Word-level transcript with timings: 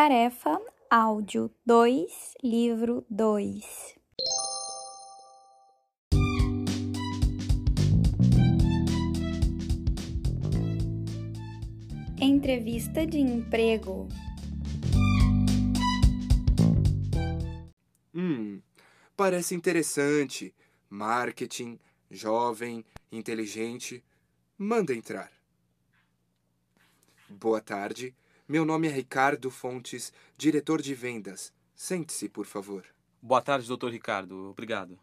Tarefa 0.00 0.62
áudio 0.88 1.50
2, 1.66 2.34
livro 2.44 3.04
2. 3.10 3.96
Entrevista 12.20 13.04
de 13.04 13.18
emprego. 13.18 14.06
Hum, 18.14 18.62
parece 19.16 19.56
interessante. 19.56 20.54
Marketing, 20.88 21.76
jovem, 22.08 22.84
inteligente. 23.10 24.04
Manda 24.56 24.94
entrar. 24.94 25.32
Boa 27.28 27.60
tarde. 27.60 28.14
Meu 28.50 28.64
nome 28.64 28.88
é 28.88 28.90
Ricardo 28.90 29.50
Fontes, 29.50 30.10
diretor 30.34 30.80
de 30.80 30.94
vendas. 30.94 31.52
Sente-se, 31.76 32.30
por 32.30 32.46
favor. 32.46 32.82
Boa 33.20 33.42
tarde, 33.42 33.68
doutor 33.68 33.92
Ricardo. 33.92 34.48
Obrigado. 34.48 34.98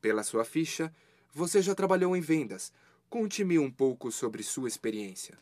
Pela 0.00 0.22
sua 0.22 0.42
ficha, 0.42 0.90
você 1.30 1.60
já 1.60 1.74
trabalhou 1.74 2.16
em 2.16 2.22
vendas. 2.22 2.72
Conte-me 3.10 3.58
um 3.58 3.70
pouco 3.70 4.10
sobre 4.10 4.42
sua 4.42 4.68
experiência. 4.68 5.38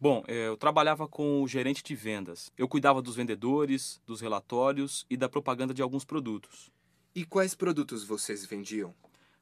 Bom, 0.00 0.24
eh, 0.26 0.48
eu 0.48 0.56
trabalhava 0.56 1.06
com 1.06 1.42
o 1.42 1.46
gerente 1.46 1.82
de 1.82 1.94
vendas. 1.94 2.50
Eu 2.56 2.66
cuidava 2.66 3.02
dos 3.02 3.16
vendedores, 3.16 4.00
dos 4.06 4.22
relatórios 4.22 5.04
e 5.10 5.16
da 5.18 5.28
propaganda 5.28 5.74
de 5.74 5.82
alguns 5.82 6.06
produtos. 6.06 6.72
E 7.14 7.22
quais 7.22 7.54
produtos 7.54 8.02
vocês 8.02 8.46
vendiam? 8.46 8.94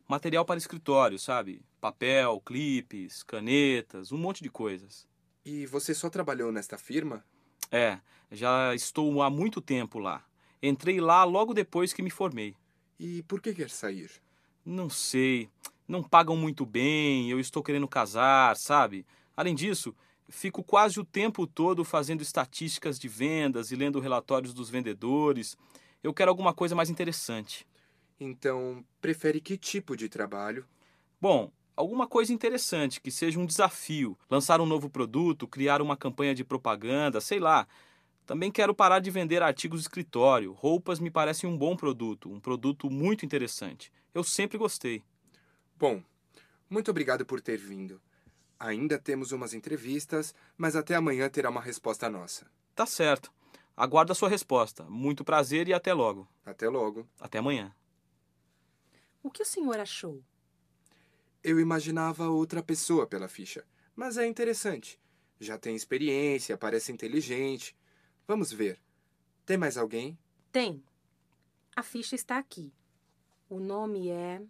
Material 0.08 0.44
para 0.44 0.58
escritório, 0.58 1.16
sabe? 1.16 1.62
Papel, 1.80 2.42
clipes, 2.44 3.22
canetas, 3.22 4.10
um 4.10 4.19
monte 4.19 4.42
de 4.42 4.50
coisas. 4.50 5.06
E 5.44 5.64
você 5.64 5.94
só 5.94 6.10
trabalhou 6.10 6.50
nesta 6.50 6.77
firma? 6.77 7.24
É, 7.70 7.98
já 8.30 8.75
estou 8.75 9.22
há 9.22 9.31
muito 9.31 9.61
tempo 9.61 9.98
lá. 9.98 10.25
Entrei 10.62 11.00
lá 11.00 11.25
logo 11.25 11.55
depois 11.55 11.92
que 11.92 12.03
me 12.03 12.11
formei. 12.11 12.55
E 12.98 13.23
por 13.25 13.41
que 13.41 13.55
quer 13.55 13.70
sair? 13.70 14.11
Não 14.64 14.89
sei, 14.89 15.48
não 15.86 16.03
pagam 16.03 16.36
muito 16.36 16.64
bem, 16.67 17.31
eu 17.31 17.39
estou 17.39 17.62
querendo 17.62 17.86
casar, 17.86 18.56
sabe? 18.56 19.06
Além 19.36 19.55
disso, 19.55 19.95
fico 20.28 20.64
quase 20.64 20.98
o 20.98 21.05
tempo 21.05 21.47
todo 21.47 21.84
fazendo 21.84 22.23
estatísticas 22.23 22.98
de 22.98 23.06
vendas 23.06 23.70
e 23.70 23.77
lendo 23.77 24.01
relatórios 24.01 24.53
dos 24.53 24.70
vendedores. 24.70 25.56
Eu 26.03 26.12
quero 26.14 26.30
alguma 26.30 26.55
coisa 26.55 26.75
mais 26.75 26.91
interessante. 26.91 27.67
Então, 28.19 28.84
prefere 29.01 29.41
que 29.41 29.58
tipo 29.58 29.97
de 29.97 30.08
trabalho? 30.08 30.67
Bom, 31.20 31.53
alguma 31.77 32.06
coisa 32.06 32.32
interessante, 32.32 33.00
que 33.00 33.10
seja 33.10 33.38
um 33.38 33.46
desafio. 33.46 34.19
Lançar 34.30 34.60
um 34.60 34.66
novo 34.66 34.88
produto, 34.88 35.46
criar 35.46 35.83
uma 35.83 35.96
campanha 35.96 36.34
de 36.34 36.42
propaganda, 36.42 37.20
sei 37.20 37.38
lá. 37.38 37.68
Também 38.24 38.50
quero 38.50 38.74
parar 38.74 38.98
de 38.98 39.10
vender 39.10 39.42
artigos 39.42 39.80
de 39.80 39.84
escritório. 39.84 40.52
Roupas 40.52 40.98
me 40.98 41.10
parecem 41.10 41.48
um 41.48 41.56
bom 41.56 41.77
produto, 41.77 42.33
um 42.33 42.41
produto 42.41 42.91
muito 42.91 43.24
interessante. 43.24 43.92
Eu 44.12 44.24
sempre 44.24 44.58
gostei. 44.58 45.02
Bom, 45.78 46.02
muito 46.68 46.91
obrigado 46.91 47.24
por 47.24 47.41
ter 47.41 47.58
vindo. 47.58 48.00
Ainda 48.58 48.98
temos 48.98 49.30
umas 49.30 49.52
entrevistas, 49.52 50.34
mas 50.56 50.74
até 50.74 50.94
amanhã 50.94 51.28
terá 51.28 51.50
uma 51.50 51.61
resposta 51.61 52.08
nossa. 52.08 52.50
Tá 52.74 52.86
certo. 52.86 53.30
Aguardo 53.77 54.11
a 54.11 54.14
sua 54.14 54.30
resposta. 54.30 54.84
Muito 54.84 55.22
prazer 55.22 55.68
e 55.68 55.74
até 55.74 55.92
logo. 55.92 56.27
Até 56.44 56.68
logo. 56.68 57.06
Até 57.20 57.38
amanhã. 57.38 57.72
O 59.22 59.30
que 59.30 59.42
o 59.42 59.46
senhor 59.46 59.78
achou? 59.78 60.22
Eu 61.48 61.61
imaginava 61.61 62.28
outra 62.28 62.61
pessoa 62.61 63.06
pela 63.06 63.28
ficha, 63.28 63.64
mas 63.94 64.19
é 64.19 64.27
interessante. 64.27 64.98
Já 65.39 65.56
tem 65.56 65.77
experiência, 65.77 66.58
parece 66.58 66.91
inteligente. 66.91 67.77
Vamos 68.27 68.50
ver. 68.50 68.80
Tem 69.44 69.56
mais 69.56 69.77
alguém? 69.77 70.19
Tem. 70.50 70.83
A 71.77 71.84
ficha 71.84 72.17
está 72.17 72.36
aqui. 72.36 72.72
O 73.48 73.61
nome 73.61 74.08
é 74.08 74.42